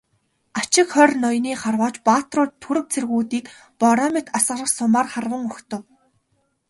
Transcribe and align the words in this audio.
Ачигхори 0.59 1.15
ноёны 1.23 1.51
харваач 1.63 1.95
баатрууд 2.07 2.51
түрэг 2.63 2.85
цэргүүдийг 2.93 3.45
бороо 3.81 4.09
мэт 4.15 4.27
асгарах 4.37 4.69
сумаар 4.77 5.07
харван 5.13 5.43
угтав. 5.49 5.81